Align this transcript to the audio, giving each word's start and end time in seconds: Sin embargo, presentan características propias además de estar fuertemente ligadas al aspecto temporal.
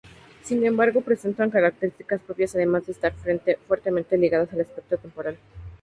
Sin 0.41 0.65
embargo, 0.65 1.01
presentan 1.01 1.51
características 1.51 2.21
propias 2.21 2.55
además 2.55 2.87
de 2.87 2.93
estar 2.93 3.13
fuertemente 3.67 4.17
ligadas 4.17 4.51
al 4.51 4.61
aspecto 4.61 4.97
temporal. 4.97 5.37